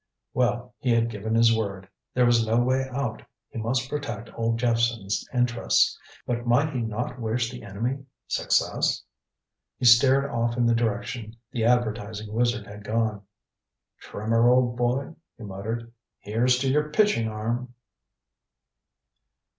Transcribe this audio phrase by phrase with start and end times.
[0.33, 1.87] Well, he had given his word.
[2.15, 5.95] There was no way out he must protect old Jephson's interests.
[6.25, 9.03] But might he not wish the enemy success?
[9.77, 13.21] He stared off in the direction the advertising wizard had gone.
[13.99, 17.75] "Trimmer, old boy," he muttered, "here's to your pitching arm!"